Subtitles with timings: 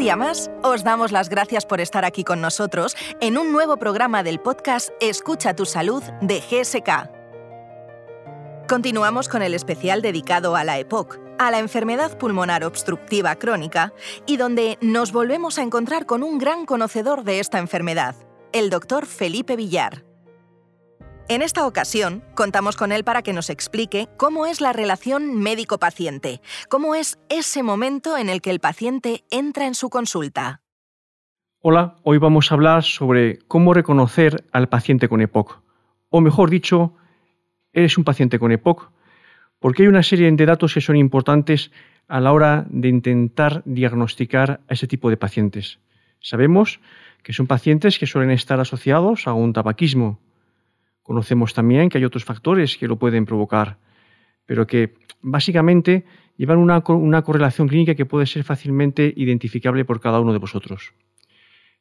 [0.00, 4.22] día más, os damos las gracias por estar aquí con nosotros en un nuevo programa
[4.22, 7.10] del podcast Escucha tu salud de GSK.
[8.66, 13.92] Continuamos con el especial dedicado a la EPOC, a la enfermedad pulmonar obstructiva crónica,
[14.24, 18.14] y donde nos volvemos a encontrar con un gran conocedor de esta enfermedad,
[18.52, 20.09] el doctor Felipe Villar.
[21.30, 26.40] En esta ocasión, contamos con él para que nos explique cómo es la relación médico-paciente,
[26.68, 30.60] cómo es ese momento en el que el paciente entra en su consulta.
[31.60, 35.62] Hola, hoy vamos a hablar sobre cómo reconocer al paciente con EPOC,
[36.08, 36.96] o mejor dicho,
[37.72, 38.90] eres un paciente con EPOC,
[39.60, 41.70] porque hay una serie de datos que son importantes
[42.08, 45.78] a la hora de intentar diagnosticar a ese tipo de pacientes.
[46.18, 46.80] Sabemos
[47.22, 50.18] que son pacientes que suelen estar asociados a un tabaquismo,
[51.02, 53.78] Conocemos también que hay otros factores que lo pueden provocar,
[54.46, 56.04] pero que básicamente
[56.36, 60.94] llevan una, correlación clínica que puede ser fácilmente identificable por cada uno de vosotros.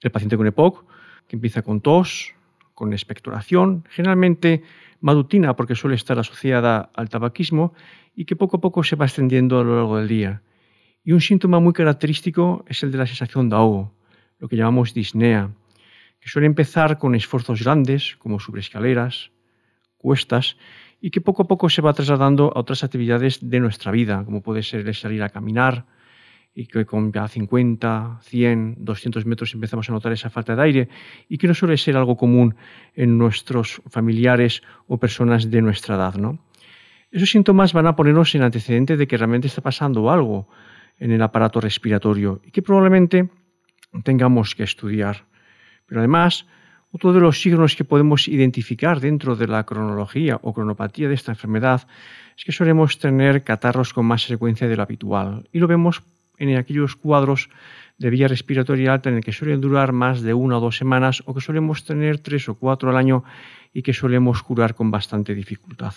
[0.00, 0.84] El paciente con EPOC,
[1.26, 2.34] que empieza con tos,
[2.74, 4.62] con expectoración, generalmente
[5.00, 7.74] matutina porque suele estar asociada al tabaquismo
[8.14, 10.42] y que poco a poco se va extendiendo a lo largo del día.
[11.04, 13.94] Y un síntoma muy característico es el de la sensación de ahogo,
[14.38, 15.50] lo que llamamos disnea,
[16.22, 19.32] que suele empezar con esfuerzos grandes, como subir escaleras,
[19.98, 20.56] cuestas,
[21.00, 24.40] y que poco a poco se va trasladando a otras actividades de nuestra vida, como
[24.40, 25.84] puede ser salir a caminar,
[26.54, 30.88] y que con ya 50, 100, 200 metros empezamos a notar esa falta de aire,
[31.28, 32.54] y que no suele ser algo común
[32.94, 36.14] en nuestros familiares o personas de nuestra edad.
[36.14, 36.38] ¿no?
[37.10, 40.46] Esos síntomas van a ponernos en antecedente de que realmente está pasando algo
[41.00, 43.28] en el aparato respiratorio y que probablemente
[44.04, 45.31] tengamos que estudiar.
[45.86, 46.46] Pero además,
[46.90, 51.32] otro de los signos que podemos identificar dentro de la cronología o cronopatía de esta
[51.32, 51.86] enfermedad
[52.36, 56.02] es que solemos tener catarros con más frecuencia de lo habitual y lo vemos
[56.38, 57.48] en aquellos cuadros
[57.98, 61.22] de vía respiratoria alta en el que suelen durar más de una o dos semanas
[61.24, 63.24] o que solemos tener tres o cuatro al año
[63.72, 65.94] y que solemos curar con bastante dificultad.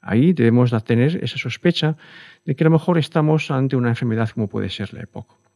[0.00, 1.96] Ahí debemos tener esa sospecha
[2.44, 5.47] de que a lo mejor estamos ante una enfermedad como puede ser la EPOC.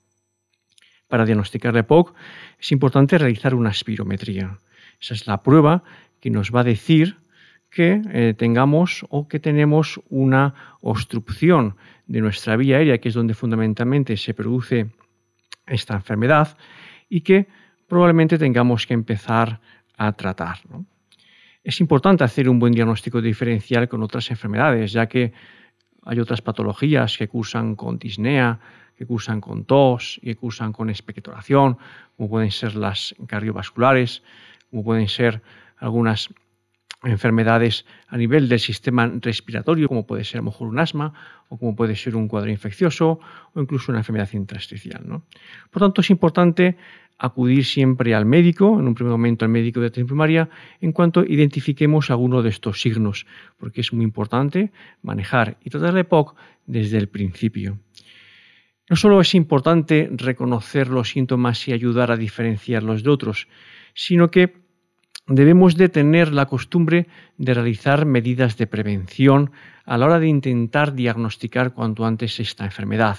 [1.12, 2.14] Para diagnosticar la EPOC
[2.58, 4.56] es importante realizar una espirometría.
[4.98, 5.84] Esa es la prueba
[6.20, 7.18] que nos va a decir
[7.68, 13.34] que eh, tengamos o que tenemos una obstrucción de nuestra vía aérea, que es donde
[13.34, 14.86] fundamentalmente se produce
[15.66, 16.56] esta enfermedad,
[17.10, 17.46] y que
[17.86, 19.60] probablemente tengamos que empezar
[19.98, 20.60] a tratar.
[21.62, 25.34] Es importante hacer un buen diagnóstico diferencial con otras enfermedades, ya que
[26.04, 28.60] hay otras patologías que cursan con disnea,
[28.96, 31.78] que cursan con tos que cursan con expectoración,
[32.16, 34.22] como pueden ser las cardiovasculares,
[34.70, 35.42] como pueden ser
[35.78, 36.30] algunas
[37.04, 41.12] enfermedades a nivel del sistema respiratorio, como puede ser a lo mejor un asma,
[41.48, 43.18] o como puede ser un cuadro infeccioso,
[43.54, 45.02] o incluso una enfermedad intersticial.
[45.04, 45.24] ¿no?
[45.70, 46.76] Por tanto, es importante
[47.22, 50.50] acudir siempre al médico, en un primer momento al médico de atención primaria,
[50.80, 53.26] en cuanto identifiquemos alguno de estos signos,
[53.58, 54.72] porque es muy importante
[55.02, 56.34] manejar y tratar la EPOC
[56.66, 57.78] desde el principio.
[58.90, 63.46] No solo es importante reconocer los síntomas y ayudar a diferenciarlos de otros,
[63.94, 64.54] sino que
[65.28, 67.06] debemos de tener la costumbre
[67.38, 69.52] de realizar medidas de prevención
[69.84, 73.18] a la hora de intentar diagnosticar cuanto antes esta enfermedad,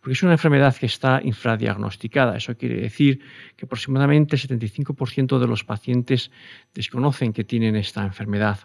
[0.00, 2.36] porque es una enfermedad que está infradiagnosticada.
[2.36, 3.20] Eso quiere decir
[3.56, 6.30] que aproximadamente el 75% de los pacientes
[6.74, 8.60] desconocen que tienen esta enfermedad.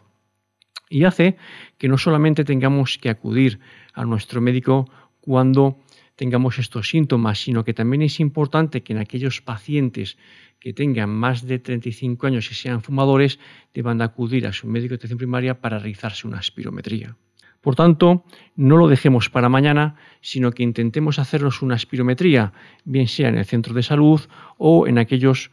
[0.89, 1.37] Y hace
[1.77, 3.59] que no solamente tengamos que acudir
[3.93, 4.89] a nuestro médico
[5.19, 5.79] cuando
[6.15, 10.17] tengamos estos síntomas, sino que también es importante que en aquellos pacientes
[10.59, 13.39] que tengan más de 35 años y sean fumadores
[13.73, 17.17] deban de acudir a su médico de atención primaria para realizarse una espirometría.
[17.65, 18.23] Por tanto,
[18.55, 22.53] no lo dejemos para mañana, sino que intentemos hacernos una espirometría,
[22.83, 24.21] bien sea en el centro de salud
[24.59, 25.49] o en aquellos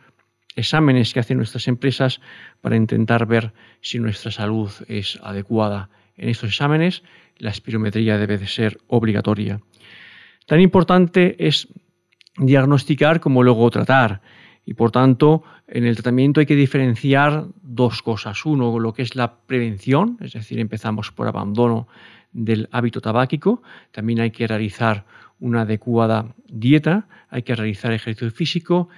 [0.55, 2.21] exámenes que hacen nuestras empresas
[2.61, 5.89] para intentar ver si nuestra salud es adecuada.
[6.19, 7.03] En estos exámenes,
[7.39, 9.63] la espirometría debe de ser obligatoria.
[10.45, 11.69] Tan importante es
[12.37, 14.21] diagnosticar como luego tratar.
[14.65, 18.45] Y por tanto, en el tratamiento hay que diferenciar dos cosas.
[18.47, 21.89] Uno, lo que es la prevención, es decir, empezamos por abandono
[22.33, 23.63] del hábito tabáquico.
[23.91, 25.05] También hay que realizar
[25.41, 28.89] una adecuada dieta, hay que realizar ejercicio físico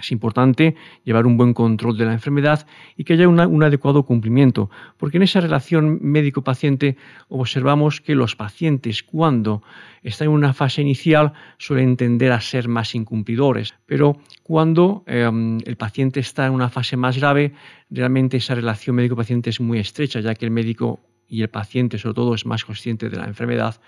[0.00, 0.74] es importante
[1.04, 2.66] llevar un buen control de la enfermedad
[2.96, 6.96] y que haya un adecuado cumplimiento, porque en esa relación médico-paciente
[7.28, 9.62] observamos que los pacientes cuando
[10.02, 15.76] están en una fase inicial suelen tender a ser más incumplidores, pero cuando em, el
[15.76, 17.52] paciente está en una fase más grave,
[17.90, 22.14] realmente esa relación médico-paciente es muy estrecha, ya que el médico y el paciente sobre
[22.14, 23.80] todo es más consciente de la enfermedad,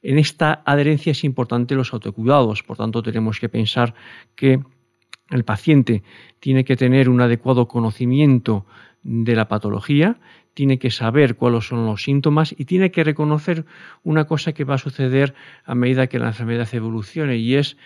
[0.00, 2.62] en esta adherencia es importante los autocuidados.
[2.62, 3.94] Por tanto, tenemos que pensar
[4.36, 4.60] que
[5.30, 6.02] el paciente
[6.40, 8.66] tiene que tener un adecuado conocimiento
[9.02, 10.18] de la patología,
[10.54, 13.64] tiene que saber cuáles son los síntomas y tiene que reconocer
[14.02, 15.34] una cosa que va a suceder
[15.64, 17.76] a medida que la enfermedad evolucione y es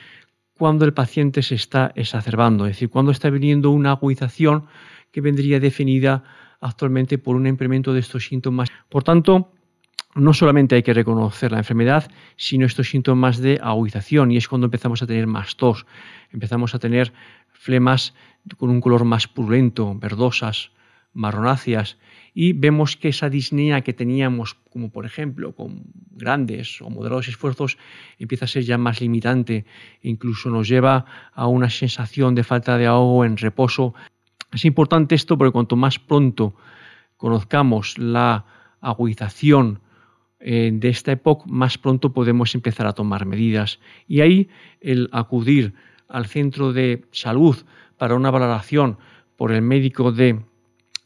[0.56, 4.66] cuando el paciente se está exacerbando, es decir, cuando está viniendo una agudización
[5.10, 6.24] que vendría definida
[6.60, 8.70] actualmente por un incremento de estos síntomas.
[8.88, 9.52] Por tanto,
[10.14, 14.66] no solamente hay que reconocer la enfermedad, sino estos síntomas de agudización y es cuando
[14.66, 15.86] empezamos a tener más tos,
[16.30, 17.12] empezamos a tener
[17.52, 18.14] flemas
[18.58, 20.72] con un color más purulento, verdosas,
[21.14, 21.98] marronáceas
[22.34, 27.78] y vemos que esa disnea que teníamos, como por ejemplo con grandes o moderados esfuerzos,
[28.18, 29.64] empieza a ser ya más limitante
[30.02, 31.04] e incluso nos lleva
[31.34, 33.94] a una sensación de falta de ahogo en reposo.
[34.52, 36.54] Es importante esto porque cuanto más pronto
[37.16, 38.44] conozcamos la
[38.80, 39.80] agudización
[40.44, 43.78] eh, de esta época, más pronto podemos empezar a tomar medidas.
[44.08, 44.48] Y ahí
[44.80, 45.74] el acudir
[46.08, 47.56] al centro de salud
[47.96, 48.98] para una valoración
[49.36, 50.40] por el médico de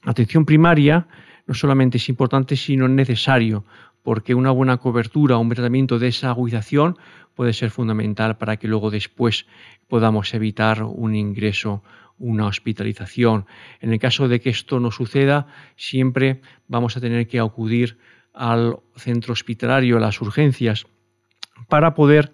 [0.04, 1.06] atención primaria
[1.46, 3.64] no solamente es importante, sino necesario,
[4.02, 6.96] porque una buena cobertura, un tratamiento de esa agudización
[7.34, 9.46] puede ser fundamental para que luego después
[9.88, 11.82] podamos evitar un ingreso,
[12.18, 13.46] una hospitalización.
[13.80, 15.46] En el caso de que esto no suceda,
[15.76, 17.98] siempre vamos a tener que acudir
[18.36, 20.86] al centro hospitalario, a las urgencias,
[21.68, 22.32] para poder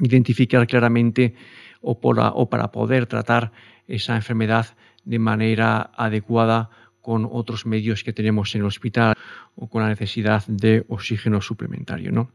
[0.00, 1.34] identificar claramente
[1.82, 3.52] o, para poder tratar
[3.86, 6.70] esa enfermedad de manera adecuada
[7.02, 9.14] con otros medios que tenemos en el hospital
[9.56, 12.28] o con la necesidad de oxígeno suplementario.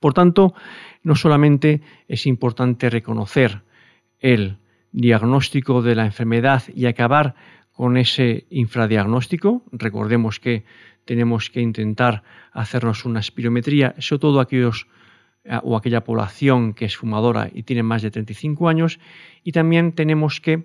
[0.00, 0.54] Por tanto,
[1.02, 3.62] no solamente es importante reconocer
[4.20, 4.58] el
[4.92, 7.34] diagnóstico de la enfermedad y acabar
[7.72, 10.64] con ese infradiagnóstico, recordemos que
[11.04, 12.22] tenemos que intentar
[12.52, 14.86] hacernos una espirometría, sobre todo aquellos
[15.44, 19.00] eh, o aquella población que es fumadora y tiene más de 35 años,
[19.42, 20.64] y también tenemos que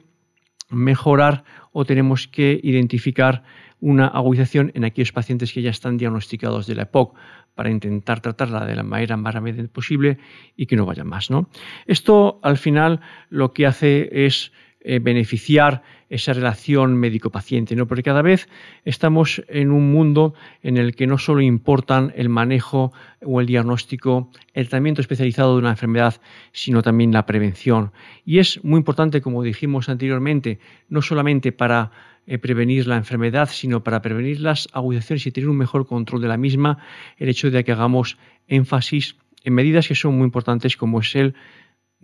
[0.69, 3.43] mejorar o tenemos que identificar
[3.79, 7.15] una agudización en aquellos pacientes que ya están diagnosticados de la EPOC
[7.55, 10.17] para intentar tratarla de la manera más rápida posible
[10.55, 11.29] y que no vaya más.
[11.29, 11.49] ¿no?
[11.85, 14.51] Esto al final lo que hace es
[14.81, 17.87] eh, beneficiar esa relación médico-paciente, ¿no?
[17.87, 18.47] porque cada vez
[18.85, 20.33] estamos en un mundo
[20.63, 22.93] en el que no solo importan el manejo
[23.23, 26.21] o el diagnóstico, el tratamiento especializado de una enfermedad,
[26.51, 27.91] sino también la prevención.
[28.25, 30.59] Y es muy importante, como dijimos anteriormente,
[30.89, 31.91] no solamente para
[32.25, 36.27] eh, prevenir la enfermedad, sino para prevenir las agudizaciones y tener un mejor control de
[36.27, 36.77] la misma,
[37.17, 38.17] el hecho de que hagamos
[38.47, 41.35] énfasis en medidas que son muy importantes como es el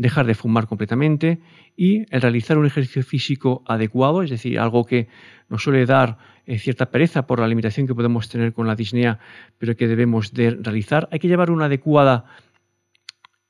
[0.04, 1.40] dejar de fumar completamente
[1.76, 5.08] y el realizar un ejercicio físico adecuado, es decir, algo que
[5.50, 9.20] nos suele dar eh, cierta pereza por la limitación que podemos tener con la disnea,
[9.58, 11.08] pero que debemos de realizar.
[11.12, 12.26] Hay que llevar una adecuada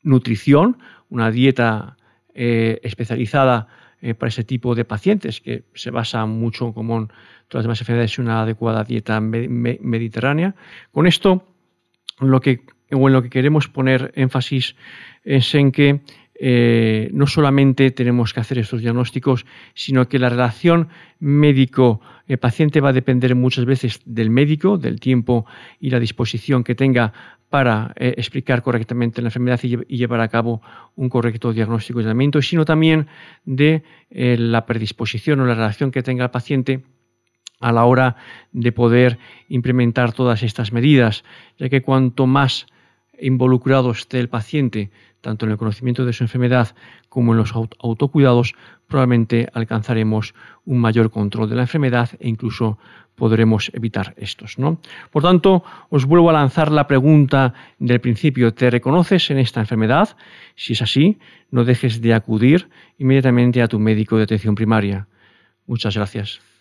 [0.03, 0.77] nutrición,
[1.09, 1.97] una dieta
[2.33, 3.67] eh, especializada
[4.01, 7.07] eh, para ese tipo de pacientes, que se basa mucho, en todas
[7.51, 10.55] las demás enfermedades, en una adecuada dieta mediterránea.
[10.91, 11.47] Con esto,
[12.19, 14.75] lo que, en lo que queremos poner énfasis
[15.23, 16.01] es en que
[16.35, 20.89] eh, no solamente tenemos que hacer estos diagnósticos, sino que la relación
[21.19, 25.45] médico-paciente va a depender muchas veces del médico, del tiempo
[25.79, 27.13] y la disposición que tenga
[27.49, 30.61] para eh, explicar correctamente la enfermedad y, llevar a cabo
[30.95, 33.07] un correcto diagnóstico y tratamiento, sino también
[33.45, 36.83] de eh, la predisposición o la relación que tenga el paciente
[37.59, 38.15] a la hora
[38.51, 41.23] de poder implementar todas estas medidas,
[41.59, 42.65] ya que cuanto más
[43.23, 46.75] involucrado esté el paciente, tanto en el conocimiento de su enfermedad
[47.09, 48.55] como en los autocuidados,
[48.87, 52.77] probablemente alcanzaremos un mayor control de la enfermedad e incluso
[53.15, 54.59] podremos evitar estos.
[54.59, 54.79] ¿no?
[55.11, 60.15] Por tanto, os vuelvo a lanzar la pregunta del principio, ¿te reconoces en esta enfermedad?
[60.55, 61.19] Si es así,
[61.51, 65.07] no dejes de acudir inmediatamente a tu médico de atención primaria.
[65.65, 66.52] Muchas gracias.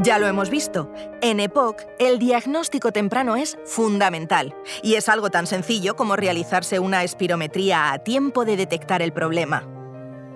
[0.00, 0.92] Ya lo hemos visto.
[1.20, 7.02] En EPOC, el diagnóstico temprano es fundamental y es algo tan sencillo como realizarse una
[7.02, 9.66] espirometría a tiempo de detectar el problema.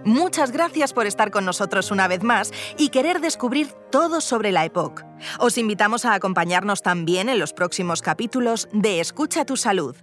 [0.04, 4.64] Muchas gracias por estar con nosotros una vez más y querer descubrir todo sobre la
[4.64, 5.04] EPOC.
[5.38, 9.94] Os invitamos a acompañarnos también en los próximos capítulos de Escucha tu Salud.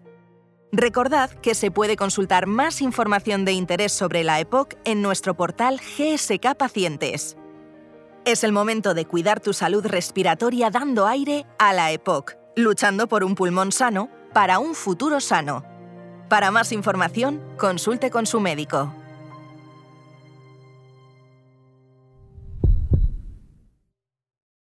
[0.71, 5.81] Recordad que se puede consultar más información de interés sobre la EPOC en nuestro portal
[5.81, 7.35] GSK Pacientes.
[8.25, 13.23] Es el momento de cuidar tu salud respiratoria dando aire a la EPOC, luchando por
[13.23, 15.63] un pulmón sano para un futuro sano.
[16.29, 18.93] Para más información, consulte con su médico.